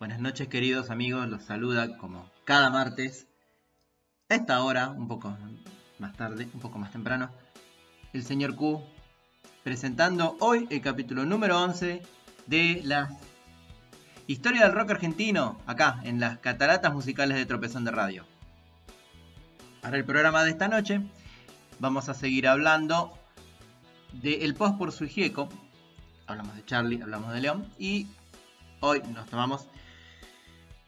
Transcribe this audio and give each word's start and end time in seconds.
Buenas 0.00 0.18
noches 0.18 0.48
queridos 0.48 0.88
amigos, 0.88 1.28
los 1.28 1.42
saluda 1.42 1.98
como 1.98 2.26
cada 2.44 2.70
martes, 2.70 3.26
a 4.30 4.34
esta 4.34 4.62
hora, 4.62 4.88
un 4.88 5.08
poco 5.08 5.36
más 5.98 6.16
tarde, 6.16 6.48
un 6.54 6.60
poco 6.60 6.78
más 6.78 6.90
temprano, 6.90 7.30
el 8.14 8.24
señor 8.24 8.56
Q, 8.56 8.82
presentando 9.62 10.38
hoy 10.40 10.66
el 10.70 10.80
capítulo 10.80 11.26
número 11.26 11.60
11 11.62 12.00
de 12.46 12.80
la 12.82 13.10
historia 14.26 14.62
del 14.62 14.72
rock 14.72 14.92
argentino, 14.92 15.60
acá, 15.66 16.00
en 16.02 16.18
las 16.18 16.38
cataratas 16.38 16.94
musicales 16.94 17.36
de 17.36 17.44
Tropezón 17.44 17.84
de 17.84 17.90
Radio. 17.90 18.24
Para 19.82 19.98
el 19.98 20.06
programa 20.06 20.44
de 20.44 20.50
esta 20.52 20.68
noche, 20.68 21.02
vamos 21.78 22.08
a 22.08 22.14
seguir 22.14 22.48
hablando 22.48 23.18
del 24.14 24.54
post 24.54 24.78
por 24.78 24.92
su 24.92 25.04
hablamos 26.26 26.56
de 26.56 26.64
Charlie, 26.64 27.02
hablamos 27.02 27.34
de 27.34 27.40
León, 27.42 27.70
y 27.78 28.06
hoy 28.80 29.02
nos 29.12 29.26
tomamos 29.26 29.68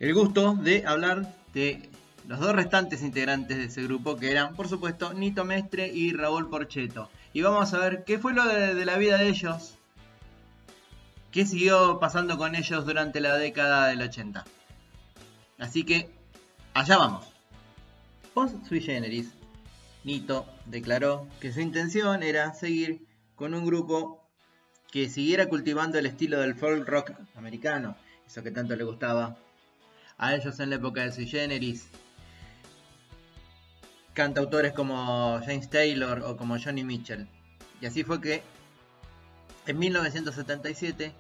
el 0.03 0.15
gusto 0.15 0.57
de 0.57 0.85
hablar 0.85 1.33
de 1.55 1.89
los 2.27 2.41
dos 2.41 2.57
restantes 2.57 3.03
integrantes 3.03 3.57
de 3.57 3.65
ese 3.67 3.85
grupo, 3.85 4.17
que 4.17 4.33
eran, 4.33 4.57
por 4.57 4.67
supuesto, 4.67 5.15
Nito 5.15 5.45
Mestre 5.45 5.87
y 5.87 6.13
Raúl 6.13 6.51
Porcheto. 6.51 7.09
Y 7.33 7.43
vamos 7.43 7.73
a 7.73 7.79
ver 7.79 8.03
qué 8.03 8.19
fue 8.19 8.35
lo 8.35 8.45
de, 8.45 8.85
la 8.85 8.97
vida 8.97 9.17
de 9.17 9.29
ellos, 9.29 9.79
qué 11.31 11.47
siguió 11.47 12.01
pasando 12.01 12.37
con 12.37 12.57
ellos 12.57 12.85
durante 12.85 13.21
la 13.21 13.37
década 13.37 13.87
del 13.87 14.03
80. 14.03 14.45
Así 15.61 15.85
que, 15.85 16.11
allá 16.75 16.99
vamos. 16.99 17.25
Post 18.35 18.67
sui 18.67 18.81
generis, 18.81 19.29
Nito 20.03 20.47
declaró 20.67 21.29
que 21.39 21.53
su 21.53 21.61
intención 21.61 22.25
era 22.25 22.53
seguir 22.55 23.07
con 23.37 23.55
un 23.55 23.65
grupo 23.65 24.21
que 24.91 25.09
siguiera 25.09 25.49
cultivando 25.49 25.97
el 26.01 26.07
estilo 26.07 26.41
del 26.41 26.57
folk 26.57 26.89
rock 26.89 27.13
americano, 27.37 27.95
eso 28.27 28.43
que 28.43 28.51
tanto 28.51 28.75
le 28.75 28.83
gustaba 28.83 29.37
a 30.23 30.37
ellos 30.37 30.61
en 30.61 30.71
la 30.71 30.77
época 30.77 31.03
de 31.03 31.11
Sui 31.11 31.27
Generis. 31.27 31.89
Cantautores 34.15 34.73
como 34.73 35.41
James 35.41 35.69
Taylor 35.69 36.23
o 36.25 36.37
como 36.37 36.57
Johnny 36.61 36.85
Mitchell. 36.85 37.29
Y 37.81 37.87
así 37.87 38.05
fue 38.05 38.21
que 38.21 38.41
en 39.67 39.79
1977 39.81 41.13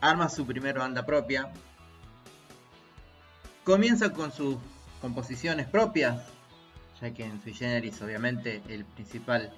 arma 0.00 0.28
su 0.28 0.44
primera 0.44 0.80
banda 0.80 1.06
propia. 1.06 1.52
Comienza 3.62 4.12
con 4.12 4.32
sus 4.32 4.56
composiciones 5.00 5.68
propias, 5.68 6.20
ya 7.00 7.14
que 7.14 7.24
en 7.24 7.40
Sui 7.40 7.54
Generis 7.54 8.02
obviamente 8.02 8.62
el 8.68 8.84
principal 8.84 9.52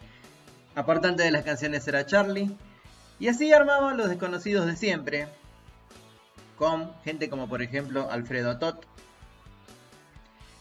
apartante 0.75 1.23
de 1.23 1.31
las 1.31 1.45
canciones 1.45 1.89
era 1.89 2.05
Charlie. 2.05 2.55
Y 3.19 3.29
así 3.29 3.55
armaba 3.55 3.95
Los 3.95 4.11
Desconocidos 4.11 4.67
de 4.67 4.77
Siempre, 4.77 5.29
con 6.57 6.93
gente 7.05 7.29
como 7.29 7.49
por 7.49 7.63
ejemplo 7.63 8.11
Alfredo 8.11 8.59
Tot, 8.59 8.87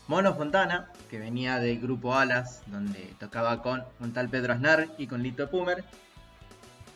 Mono 0.08 0.36
Fontana, 0.36 0.92
que 1.10 1.20
venía 1.20 1.60
del 1.60 1.80
grupo 1.80 2.16
Alas, 2.16 2.64
donde 2.68 3.14
tocaba 3.20 3.62
con 3.62 3.84
un 4.00 4.14
tal 4.14 4.30
Pedro 4.30 4.54
Aznar 4.54 4.90
y 4.98 5.08
con 5.08 5.24
Lito 5.24 5.50
Pumer, 5.50 5.86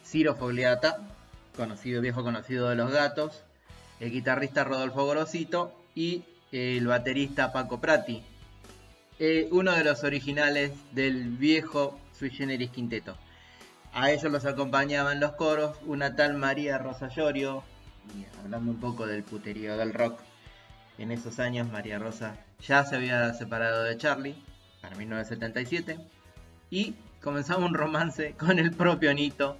Ciro 0.05 0.35
Fogliata, 0.35 0.99
conocido, 1.55 2.01
viejo 2.01 2.23
conocido 2.23 2.69
de 2.69 2.75
los 2.75 2.91
gatos, 2.91 3.43
el 3.99 4.11
guitarrista 4.11 4.63
Rodolfo 4.63 5.05
Gorosito 5.05 5.73
y 5.95 6.25
el 6.51 6.87
baterista 6.87 7.53
Paco 7.53 7.79
Prati, 7.79 8.21
eh, 9.19 9.47
uno 9.51 9.71
de 9.71 9.83
los 9.83 10.03
originales 10.03 10.73
del 10.91 11.29
viejo 11.29 11.97
Sui 12.11 12.29
Generis 12.29 12.71
Quinteto. 12.71 13.15
A 13.93 14.11
ellos 14.11 14.29
los 14.29 14.45
acompañaban 14.45 15.21
los 15.21 15.33
coros 15.33 15.77
una 15.85 16.17
tal 16.17 16.33
María 16.33 16.77
Rosa 16.77 17.07
Llorio, 18.07 18.27
hablando 18.43 18.71
un 18.71 18.79
poco 18.79 19.05
del 19.07 19.23
puterío 19.23 19.77
del 19.77 19.93
rock, 19.93 20.19
en 20.97 21.11
esos 21.11 21.39
años 21.39 21.69
María 21.69 21.99
Rosa 21.99 22.37
ya 22.61 22.83
se 22.85 22.95
había 22.95 23.33
separado 23.33 23.83
de 23.83 23.97
Charlie, 23.97 24.35
para 24.81 24.95
1977, 24.95 25.99
y 26.69 26.95
comenzaba 27.21 27.65
un 27.65 27.73
romance 27.73 28.33
con 28.39 28.59
el 28.59 28.71
propio 28.71 29.13
Nito. 29.13 29.57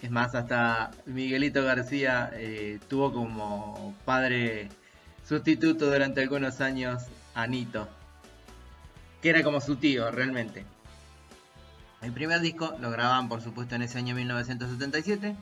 Es 0.00 0.10
más, 0.10 0.34
hasta 0.34 0.90
Miguelito 1.06 1.62
García 1.62 2.30
eh, 2.34 2.80
tuvo 2.88 3.12
como 3.12 3.94
padre 4.04 4.68
sustituto 5.24 5.90
durante 5.90 6.20
algunos 6.22 6.60
años 6.60 7.04
a 7.34 7.46
Nito, 7.46 7.88
que 9.20 9.30
era 9.30 9.42
como 9.42 9.60
su 9.60 9.76
tío 9.76 10.10
realmente. 10.10 10.64
El 12.00 12.12
primer 12.12 12.40
disco 12.40 12.74
lo 12.80 12.90
grababan 12.90 13.28
por 13.28 13.42
supuesto 13.42 13.76
en 13.76 13.82
ese 13.82 13.98
año 13.98 14.16
1977 14.16 15.36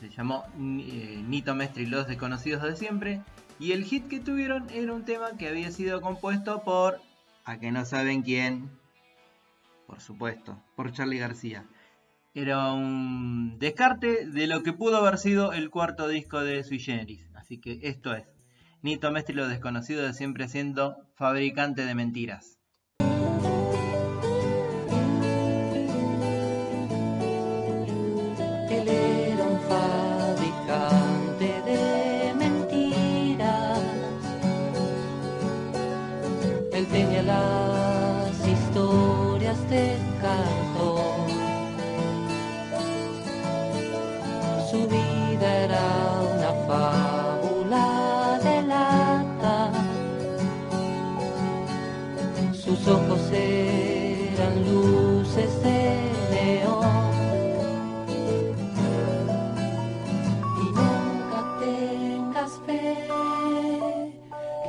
se 0.00 0.10
llamó 0.10 0.44
eh, 0.56 1.22
Nito 1.26 1.54
Mestre 1.54 1.84
y 1.84 1.86
los 1.86 2.06
desconocidos 2.06 2.62
de 2.62 2.76
siempre. 2.76 3.22
Y 3.58 3.72
el 3.72 3.84
hit 3.84 4.08
que 4.08 4.20
tuvieron 4.20 4.68
era 4.70 4.92
un 4.92 5.04
tema 5.04 5.36
que 5.38 5.48
había 5.48 5.70
sido 5.70 6.00
compuesto 6.00 6.62
por, 6.64 7.00
a 7.44 7.58
que 7.58 7.70
no 7.70 7.84
saben 7.84 8.22
quién, 8.22 8.70
por 9.86 10.00
supuesto, 10.00 10.60
por 10.74 10.92
Charlie 10.92 11.18
García. 11.18 11.64
Era 12.34 12.72
un 12.72 13.58
descarte 13.60 14.26
de 14.26 14.46
lo 14.48 14.64
que 14.64 14.72
pudo 14.72 14.96
haber 14.96 15.18
sido 15.18 15.52
el 15.52 15.70
cuarto 15.70 16.08
disco 16.08 16.40
de 16.40 16.64
Sui 16.64 16.80
Generis. 16.80 17.24
Así 17.34 17.58
que 17.58 17.78
esto 17.82 18.12
es 18.14 18.24
Nito 18.82 19.12
Mestre 19.12 19.34
y 19.34 19.36
los 19.36 19.48
desconocidos 19.48 20.06
de 20.06 20.14
siempre 20.14 20.48
siendo 20.48 20.96
fabricante 21.14 21.86
de 21.86 21.94
mentiras. 21.94 22.58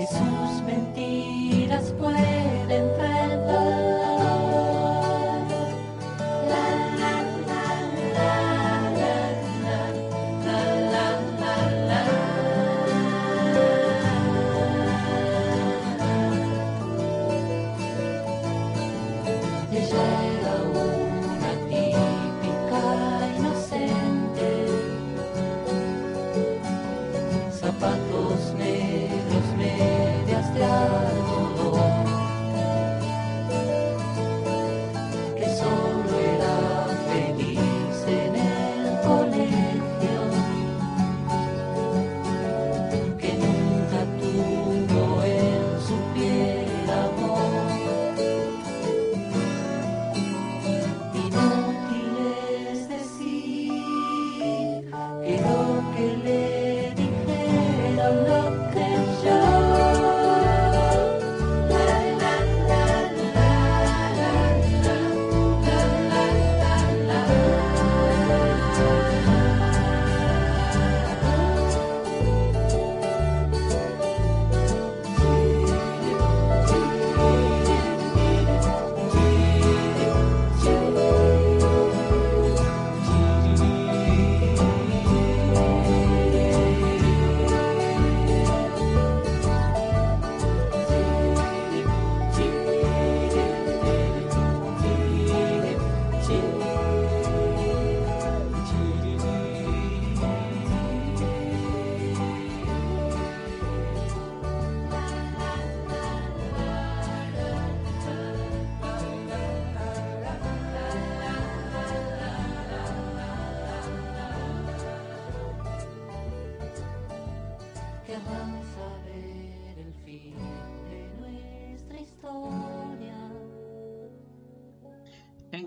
sus 0.07 0.61
mentiras, 0.63 1.93
pues. 1.99 2.54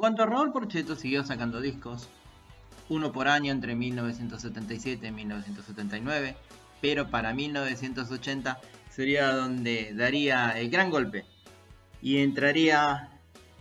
Cuanto 0.09 0.23
a 0.23 0.27
Raúl 0.27 0.53
Porcheto, 0.53 0.97
siguió 0.97 1.23
sacando 1.23 1.61
discos, 1.61 2.09
uno 2.89 3.13
por 3.13 3.29
año 3.29 3.53
entre 3.53 3.75
1977 3.75 5.07
y 5.07 5.13
1979, 5.13 6.35
pero 6.81 7.11
para 7.11 7.35
1980 7.35 8.59
sería 8.89 9.35
donde 9.35 9.93
daría 9.95 10.59
el 10.59 10.71
gran 10.71 10.89
golpe 10.89 11.27
y 12.01 12.23
entraría 12.23 13.11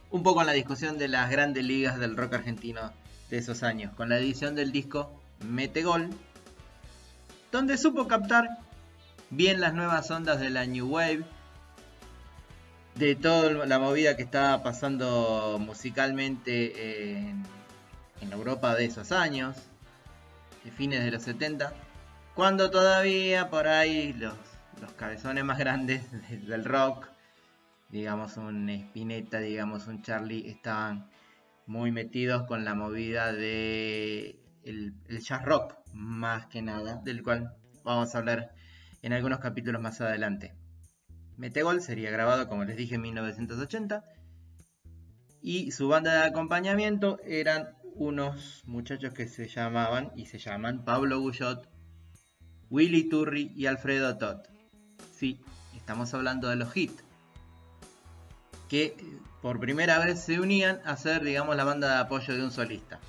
un 0.09 0.23
poco 0.23 0.39
en 0.39 0.47
la 0.47 0.53
discusión 0.53 0.97
de 0.97 1.09
las 1.09 1.29
grandes 1.29 1.65
ligas 1.65 1.99
del 1.99 2.15
rock 2.15 2.35
argentino 2.35 2.93
de 3.29 3.39
esos 3.39 3.61
años, 3.61 3.93
con 3.95 4.07
la 4.07 4.17
edición 4.17 4.55
del 4.55 4.71
disco 4.71 5.11
Mete 5.45 5.83
Gol, 5.83 6.11
donde 7.51 7.77
supo 7.77 8.07
captar 8.07 8.47
bien 9.31 9.59
las 9.59 9.73
nuevas 9.73 10.09
ondas 10.11 10.39
de 10.39 10.49
la 10.49 10.65
New 10.65 10.87
Wave, 10.87 11.25
de 12.97 13.15
toda 13.15 13.65
la 13.65 13.79
movida 13.79 14.15
que 14.15 14.23
estaba 14.23 14.63
pasando 14.63 15.57
musicalmente 15.59 17.19
en, 17.19 17.45
Europa 18.31 18.75
de 18.75 18.85
esos 18.85 19.11
años, 19.11 19.55
de 20.63 20.71
fines 20.71 21.03
de 21.03 21.11
los 21.11 21.23
70, 21.23 21.73
cuando 22.35 22.69
todavía 22.69 23.49
por 23.49 23.67
ahí 23.67 24.13
los, 24.13 24.33
los 24.81 24.91
cabezones 24.93 25.43
más 25.43 25.57
grandes 25.57 26.03
del 26.47 26.65
rock, 26.65 27.07
digamos 27.89 28.37
un 28.37 28.69
Spinetta, 28.69 29.39
digamos 29.39 29.87
un 29.87 30.01
Charlie, 30.01 30.49
estaban 30.49 31.09
muy 31.67 31.91
metidos 31.91 32.47
con 32.47 32.65
la 32.65 32.73
movida 32.73 33.31
de 33.31 34.39
el, 34.63 34.93
jazz 35.21 35.43
rock, 35.45 35.75
más 35.93 36.47
que 36.47 36.61
nada, 36.61 36.99
del 37.03 37.23
cual 37.23 37.55
vamos 37.83 38.13
a 38.13 38.17
hablar 38.17 38.51
en 39.01 39.13
algunos 39.13 39.39
capítulos 39.39 39.81
más 39.81 40.01
adelante. 40.01 40.56
Metegol 41.37 41.81
sería 41.81 42.09
grabado, 42.11 42.49
como 42.49 42.65
les 42.65 42.75
dije, 42.75 42.95
en 42.95 43.01
1980. 43.01 44.03
Y 45.41 45.71
su 45.71 45.87
banda 45.87 46.13
de 46.13 46.27
acompañamiento 46.27 47.19
eran 47.23 47.69
unos 47.95 48.63
muchachos 48.65 49.13
que 49.13 49.27
se 49.27 49.47
llamaban 49.47 50.11
y 50.15 50.25
se 50.25 50.39
llaman 50.39 50.83
Pablo 50.83 51.19
Guyot, 51.19 51.67
Willy 52.69 53.07
Turri 53.07 53.51
y 53.55 53.67
Alfredo 53.67 54.17
Todd. 54.17 54.39
Sí, 55.15 55.39
estamos 55.75 56.13
hablando 56.13 56.49
de 56.49 56.55
los 56.57 56.75
hits. 56.75 57.03
Que 58.67 58.95
por 59.41 59.59
primera 59.59 59.99
vez 59.99 60.19
se 60.19 60.39
unían 60.39 60.81
a 60.85 60.97
ser, 60.97 61.23
digamos, 61.23 61.55
la 61.55 61.63
banda 61.63 61.93
de 61.93 62.01
apoyo 62.01 62.35
de 62.35 62.43
un 62.43 62.51
solista. 62.51 62.99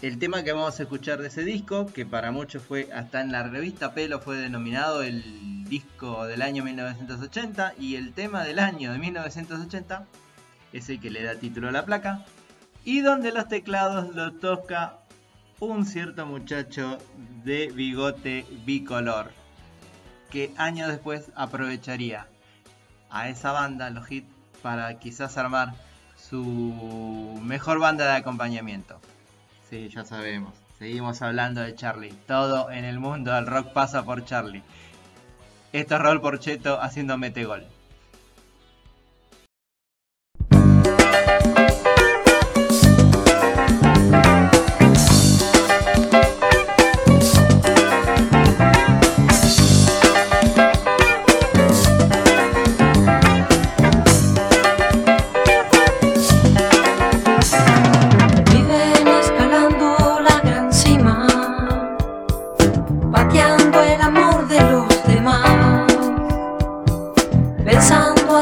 El 0.00 0.20
tema 0.20 0.44
que 0.44 0.52
vamos 0.52 0.78
a 0.78 0.84
escuchar 0.84 1.20
de 1.20 1.26
ese 1.26 1.44
disco, 1.44 1.86
que 1.86 2.06
para 2.06 2.30
muchos 2.30 2.62
fue 2.62 2.88
hasta 2.92 3.20
en 3.20 3.32
la 3.32 3.42
revista 3.42 3.94
Pelo 3.94 4.20
fue 4.20 4.36
denominado 4.36 5.02
el 5.02 5.57
disco 5.68 6.26
del 6.26 6.42
año 6.42 6.64
1980 6.64 7.74
y 7.78 7.96
el 7.96 8.12
tema 8.12 8.44
del 8.44 8.58
año 8.58 8.92
de 8.92 8.98
1980 8.98 10.06
es 10.72 10.88
el 10.88 11.00
que 11.00 11.10
le 11.10 11.22
da 11.22 11.34
título 11.34 11.68
a 11.68 11.72
la 11.72 11.84
placa 11.84 12.24
y 12.84 13.00
donde 13.00 13.32
los 13.32 13.48
teclados 13.48 14.14
lo 14.14 14.32
toca 14.32 14.98
un 15.60 15.86
cierto 15.86 16.24
muchacho 16.26 16.98
de 17.44 17.68
bigote 17.68 18.46
bicolor 18.64 19.32
que 20.30 20.52
años 20.56 20.88
después 20.88 21.30
aprovecharía 21.34 22.26
a 23.10 23.28
esa 23.28 23.52
banda, 23.52 23.90
los 23.90 24.10
hits, 24.10 24.28
para 24.62 24.98
quizás 24.98 25.38
armar 25.38 25.74
su 26.16 27.40
mejor 27.42 27.78
banda 27.78 28.04
de 28.04 28.16
acompañamiento. 28.16 29.00
Sí, 29.70 29.88
ya 29.88 30.04
sabemos. 30.04 30.54
Seguimos 30.78 31.22
hablando 31.22 31.60
de 31.60 31.74
Charlie. 31.74 32.12
Todo 32.26 32.70
en 32.70 32.84
el 32.84 32.98
mundo 32.98 33.32
del 33.32 33.46
rock 33.46 33.72
pasa 33.72 34.04
por 34.04 34.24
Charlie. 34.24 34.62
Esto 35.70 35.96
es 35.96 36.00
Raúl 36.00 36.22
Porcheto 36.22 36.80
haciendo 36.80 37.18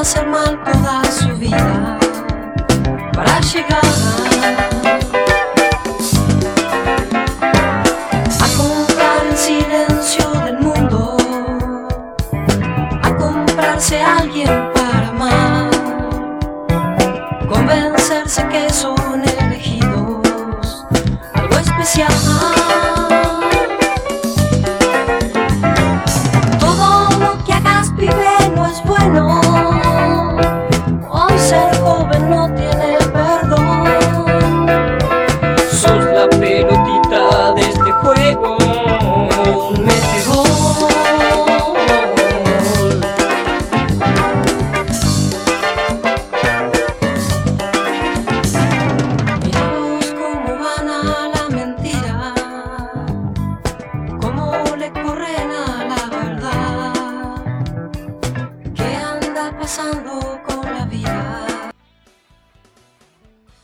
Ser 0.06 0.24
mal 0.28 0.56
toda 0.62 1.02
su 1.10 1.34
vida 1.34 1.98
para 3.12 3.40
chegar. 3.40 3.85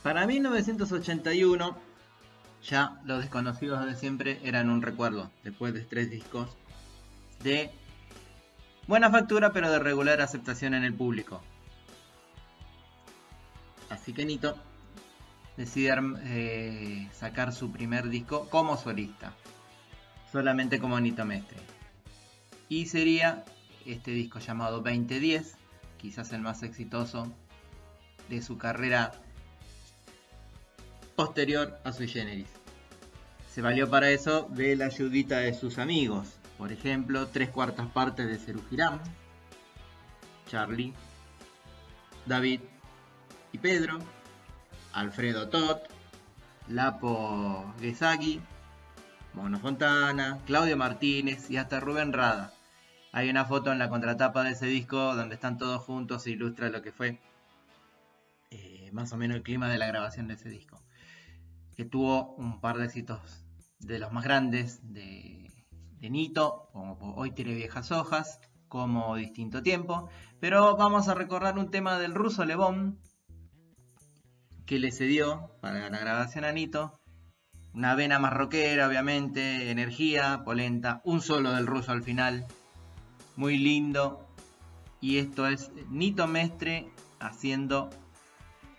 Metegol. 0.03 1.73
ya 2.63 3.01
los 3.05 3.21
desconocidos 3.21 3.85
de 3.85 3.95
siempre 3.95 4.39
eran 4.43 4.69
un 4.69 4.81
recuerdo, 4.81 5.29
después 5.43 5.73
de 5.73 5.81
tres 5.81 6.09
discos 6.09 6.49
de 7.43 7.71
buena 8.87 9.09
factura 9.09 9.51
pero 9.51 9.69
de 9.69 9.79
regular 9.79 10.21
aceptación 10.21 10.73
en 10.73 10.83
el 10.83 10.93
público. 10.93 11.41
Así 13.89 14.13
que 14.13 14.25
Nito 14.25 14.55
decide 15.57 15.93
eh, 16.23 17.09
sacar 17.13 17.53
su 17.53 17.71
primer 17.71 18.09
disco 18.09 18.49
como 18.49 18.77
solista, 18.77 19.33
solamente 20.31 20.79
como 20.79 20.99
Nito 20.99 21.25
Mestre. 21.25 21.59
Y 22.69 22.87
sería 22.87 23.43
este 23.85 24.11
disco 24.11 24.39
llamado 24.39 24.81
2010, 24.81 25.57
quizás 26.03 26.33
el 26.33 26.41
más 26.41 26.63
exitoso 26.63 27.31
de 28.27 28.41
su 28.41 28.57
carrera 28.57 29.13
posterior 31.15 31.79
a 31.85 31.93
su 31.93 32.05
generis. 32.05 32.49
Se 33.49 33.61
valió 33.61 33.89
para 33.89 34.09
eso 34.09 34.49
de 34.51 34.75
la 34.75 34.87
ayudita 34.87 35.37
de 35.37 35.53
sus 35.53 35.79
amigos, 35.79 36.27
por 36.57 36.73
ejemplo, 36.73 37.27
tres 37.27 37.49
cuartas 37.49 37.87
partes 37.87 38.27
de 38.27 38.37
Serugiram, 38.37 38.99
Charlie, 40.49 40.93
David 42.25 42.59
y 43.53 43.57
Pedro, 43.59 43.99
Alfredo 44.91 45.47
Todd, 45.47 45.77
Lapo 46.67 47.73
Gesagui, 47.79 48.41
Mono 49.33 49.57
Fontana, 49.57 50.39
Claudio 50.45 50.75
Martínez 50.75 51.49
y 51.49 51.55
hasta 51.55 51.79
Rubén 51.79 52.11
Rada. 52.11 52.52
Hay 53.15 53.29
una 53.29 53.45
foto 53.45 53.71
en 53.71 53.77
la 53.77 53.89
contratapa 53.89 54.43
de 54.43 54.53
ese 54.53 54.65
disco 54.65 55.15
donde 55.15 55.35
están 55.35 55.59
todos 55.59 55.83
juntos 55.83 56.25
e 56.25 56.31
ilustra 56.31 56.71
lo 56.71 56.81
que 56.81 56.91
fue 56.91 57.19
eh, 58.49 58.89
más 58.91 59.13
o 59.13 59.17
menos 59.17 59.37
el 59.37 59.43
clima 59.43 59.69
de 59.69 59.77
la 59.77 59.85
grabación 59.85 60.27
de 60.27 60.33
ese 60.33 60.49
disco. 60.49 60.81
Que 61.75 61.85
tuvo 61.85 62.33
un 62.37 62.59
par 62.59 62.79
de 62.79 62.85
éxitos 62.85 63.45
de 63.77 63.99
los 63.99 64.11
más 64.11 64.23
grandes 64.23 64.79
de, 64.91 65.47
Nito, 66.01 66.69
como 66.73 67.13
Hoy 67.15 67.29
tiene 67.29 67.53
viejas 67.53 67.91
hojas, 67.91 68.39
como 68.67 69.15
Distinto 69.15 69.61
Tiempo, 69.61 70.09
pero 70.39 70.75
vamos 70.75 71.07
a 71.07 71.13
recordar 71.13 71.59
un 71.59 71.69
tema 71.69 71.99
del 71.99 72.15
ruso 72.15 72.45
Levón 72.45 72.97
que 74.65 74.79
le 74.79 74.91
cedió 74.91 75.51
para 75.61 75.87
la 75.87 75.99
grabación 75.99 76.45
a 76.45 76.51
Nito, 76.51 76.99
una 77.75 77.93
vena 77.93 78.17
más 78.17 78.33
rockera, 78.33 78.87
obviamente, 78.87 79.69
energía, 79.69 80.41
polenta, 80.43 80.99
un 81.05 81.21
solo 81.21 81.51
del 81.51 81.67
ruso 81.67 81.91
al 81.91 82.01
final, 82.01 82.47
muy 83.35 83.57
lindo, 83.57 84.25
y 85.01 85.17
esto 85.17 85.47
es 85.47 85.71
Nito 85.89 86.27
Mestre 86.27 86.87
haciendo 87.19 87.89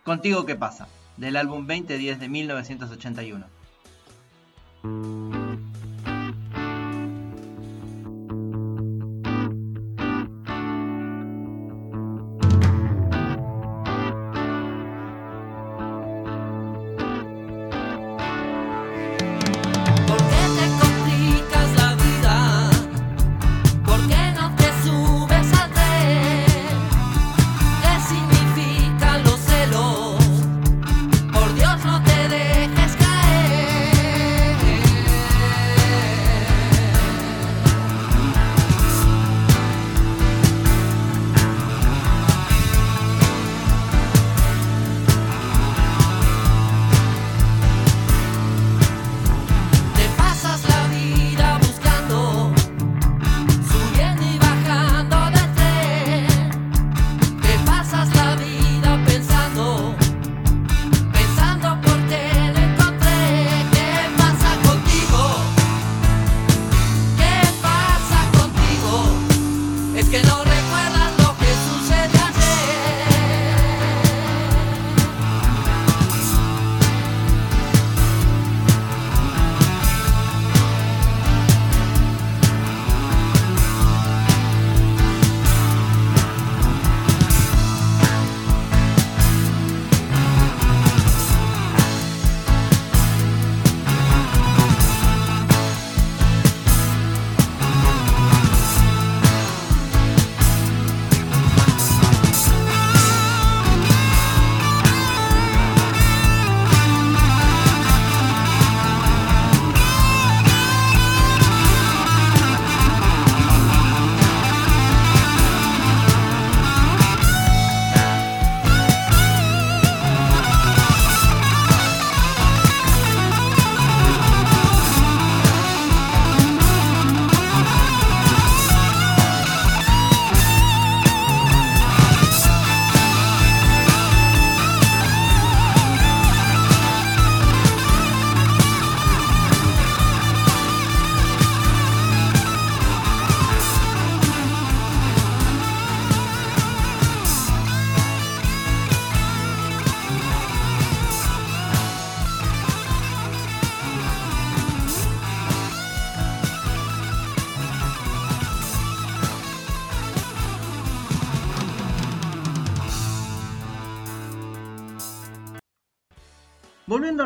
Contigo 0.05 0.45
qué 0.45 0.55
pasa, 0.55 0.87
del 1.17 1.37
álbum 1.37 1.67
2010 1.67 2.21
de 2.21 2.29
1981. 2.29 3.47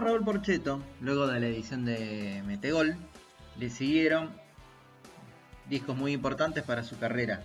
Raúl 0.08 0.24
Porcheto, 0.24 0.82
luego 1.02 1.26
de 1.26 1.38
la 1.38 1.48
edición 1.48 1.84
de 1.84 2.42
Metegol, 2.46 2.96
le 3.58 3.68
siguieron 3.68 4.30
discos 5.68 5.98
muy 5.98 6.12
importantes 6.12 6.64
para 6.64 6.82
su 6.82 6.98
carrera, 6.98 7.42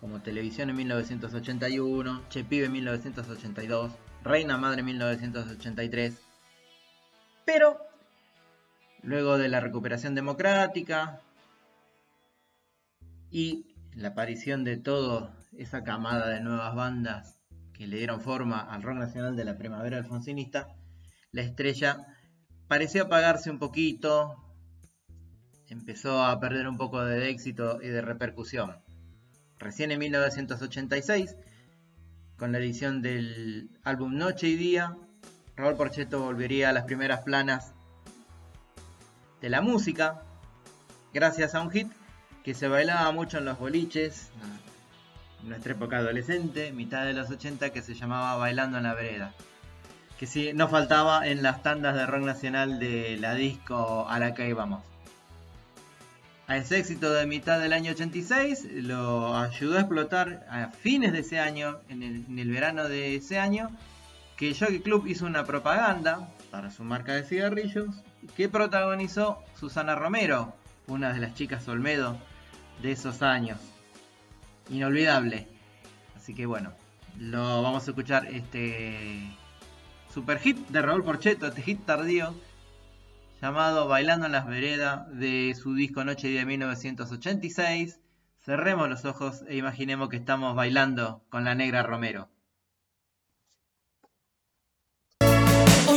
como 0.00 0.20
Televisión 0.20 0.68
en 0.68 0.78
1981, 0.78 2.22
Che 2.28 2.42
Pibe 2.42 2.66
en 2.66 2.72
1982, 2.72 3.92
Reina 4.24 4.58
Madre 4.58 4.80
en 4.80 4.86
1983. 4.86 6.20
Pero, 7.44 7.78
luego 9.04 9.38
de 9.38 9.48
la 9.48 9.60
recuperación 9.60 10.16
democrática 10.16 11.20
y 13.30 13.76
la 13.94 14.08
aparición 14.08 14.64
de 14.64 14.76
toda 14.76 15.36
esa 15.56 15.84
camada 15.84 16.30
de 16.30 16.40
nuevas 16.40 16.74
bandas 16.74 17.38
que 17.72 17.86
le 17.86 17.98
dieron 17.98 18.20
forma 18.20 18.58
al 18.58 18.82
rock 18.82 18.96
nacional 18.96 19.36
de 19.36 19.44
la 19.44 19.56
primavera 19.56 19.98
alfonsinista, 19.98 20.74
la 21.32 21.40
estrella 21.40 22.06
pareció 22.68 23.04
apagarse 23.04 23.50
un 23.50 23.58
poquito, 23.58 24.36
empezó 25.68 26.22
a 26.22 26.38
perder 26.38 26.68
un 26.68 26.76
poco 26.76 27.02
de 27.02 27.30
éxito 27.30 27.80
y 27.82 27.88
de 27.88 28.02
repercusión. 28.02 28.76
Recién 29.58 29.92
en 29.92 29.98
1986, 29.98 31.36
con 32.36 32.52
la 32.52 32.58
edición 32.58 33.00
del 33.00 33.70
álbum 33.82 34.16
Noche 34.16 34.48
y 34.48 34.56
Día, 34.56 34.94
Raúl 35.56 35.76
Porcheto 35.76 36.22
volvería 36.22 36.68
a 36.68 36.72
las 36.72 36.84
primeras 36.84 37.20
planas 37.20 37.72
de 39.40 39.48
la 39.48 39.62
música, 39.62 40.22
gracias 41.14 41.54
a 41.54 41.62
un 41.62 41.70
hit 41.70 41.90
que 42.44 42.54
se 42.54 42.68
bailaba 42.68 43.10
mucho 43.12 43.38
en 43.38 43.46
los 43.46 43.58
boliches, 43.58 44.30
en 45.42 45.48
nuestra 45.48 45.72
época 45.72 45.98
adolescente, 45.98 46.72
mitad 46.72 47.06
de 47.06 47.14
los 47.14 47.30
80, 47.30 47.70
que 47.70 47.80
se 47.80 47.94
llamaba 47.94 48.36
Bailando 48.36 48.76
en 48.76 48.84
la 48.84 48.94
Vereda 48.94 49.32
que 50.22 50.28
sí, 50.28 50.52
no 50.54 50.68
faltaba 50.68 51.26
en 51.26 51.42
las 51.42 51.64
tandas 51.64 51.96
de 51.96 52.06
rock 52.06 52.22
nacional 52.22 52.78
de 52.78 53.16
la 53.16 53.34
disco 53.34 54.06
a 54.08 54.20
la 54.20 54.34
que 54.34 54.48
íbamos. 54.48 54.80
A 56.46 56.58
ese 56.58 56.78
éxito 56.78 57.12
de 57.12 57.26
mitad 57.26 57.58
del 57.58 57.72
año 57.72 57.90
86 57.90 58.68
lo 58.72 59.36
ayudó 59.36 59.78
a 59.78 59.80
explotar 59.80 60.46
a 60.48 60.68
fines 60.68 61.12
de 61.12 61.18
ese 61.18 61.40
año, 61.40 61.80
en 61.88 62.04
el, 62.38 62.50
verano 62.52 62.84
de 62.84 63.16
ese 63.16 63.40
año, 63.40 63.72
que 64.36 64.54
Jockey 64.54 64.78
Club 64.78 65.08
hizo 65.08 65.26
una 65.26 65.44
propaganda 65.44 66.28
para 66.52 66.70
su 66.70 66.84
marca 66.84 67.14
de 67.14 67.24
cigarrillos 67.24 67.88
que 68.36 68.48
protagonizó 68.48 69.42
Susana 69.58 69.96
Romero, 69.96 70.54
una 70.86 71.12
de 71.12 71.18
las 71.18 71.34
chicas 71.34 71.66
Olmedo 71.66 72.16
de 72.80 72.92
esos 72.92 73.22
años. 73.22 73.58
Inolvidable. 74.70 75.48
Así 76.16 76.32
que 76.32 76.46
bueno, 76.46 76.70
lo 77.18 77.60
vamos 77.60 77.88
a 77.88 77.90
escuchar 77.90 78.26
este 78.26 79.36
super 80.12 80.38
hit 80.38 80.58
de 80.68 80.82
Raúl 80.82 81.04
Porcheto, 81.04 81.46
este 81.46 81.62
hit 81.62 81.84
tardío, 81.86 82.34
llamado 83.40 83.88
Bailando 83.88 84.26
en 84.26 84.32
las 84.32 84.46
Veredas, 84.46 85.06
de 85.18 85.54
su 85.60 85.74
disco 85.74 86.04
Noche 86.04 86.28
de 86.28 86.44
1986. 86.44 87.98
Cerremos 88.44 88.88
los 88.88 89.04
ojos 89.04 89.42
e 89.48 89.56
imaginemos 89.56 90.08
que 90.08 90.16
estamos 90.16 90.54
bailando 90.54 91.22
con 91.30 91.44
la 91.44 91.54
negra 91.54 91.82
Romero. 91.82 92.28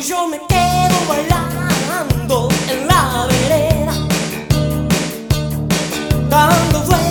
yo 0.08 0.28
me 0.28 0.38
quedo 0.38 1.08
bailando 1.08 2.50
en 2.70 2.86
la 2.86 3.28
vereda, 3.28 3.94
dando 6.30 6.80
vueltas, 6.84 7.05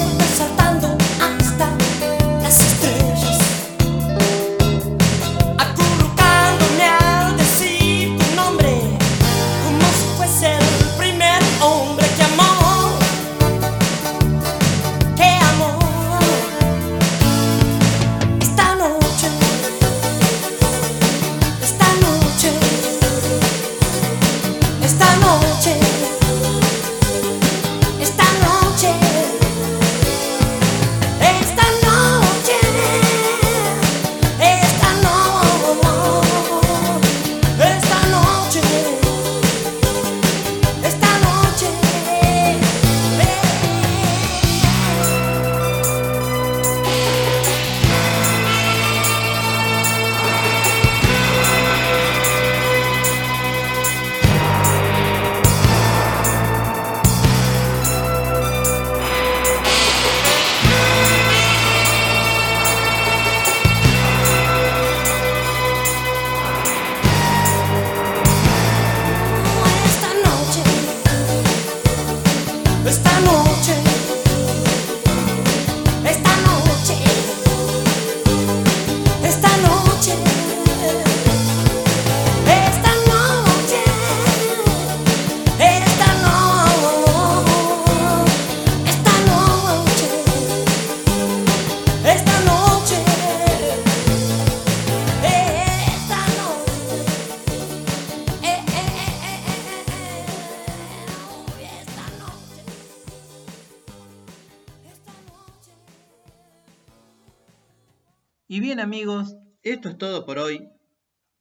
Y 108.54 108.60
bien 108.60 108.78
amigos, 108.78 109.36
esto 109.64 109.88
es 109.88 109.98
todo 109.98 110.24
por 110.24 110.38
hoy. 110.38 110.70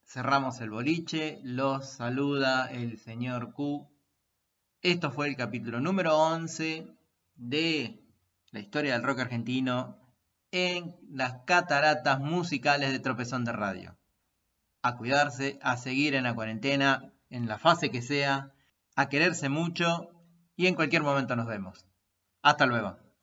Cerramos 0.03 0.59
el 0.61 0.71
boliche, 0.71 1.39
los 1.43 1.87
saluda 1.87 2.65
el 2.71 2.97
señor 2.97 3.53
Q. 3.53 3.87
Esto 4.81 5.11
fue 5.11 5.27
el 5.27 5.35
capítulo 5.35 5.79
número 5.79 6.17
11 6.17 6.87
de 7.35 8.03
la 8.49 8.59
historia 8.59 8.93
del 8.93 9.03
rock 9.03 9.19
argentino 9.19 9.99
en 10.49 10.95
las 11.07 11.43
cataratas 11.45 12.19
musicales 12.19 12.91
de 12.91 12.99
Tropezón 12.99 13.45
de 13.45 13.51
Radio. 13.51 13.95
A 14.81 14.97
cuidarse, 14.97 15.59
a 15.61 15.77
seguir 15.77 16.15
en 16.15 16.23
la 16.23 16.33
cuarentena, 16.33 17.13
en 17.29 17.47
la 17.47 17.59
fase 17.59 17.91
que 17.91 18.01
sea, 18.01 18.55
a 18.95 19.09
quererse 19.09 19.49
mucho 19.49 20.09
y 20.55 20.65
en 20.65 20.73
cualquier 20.73 21.03
momento 21.03 21.35
nos 21.35 21.45
vemos. 21.45 21.85
Hasta 22.41 22.65
luego. 22.65 23.02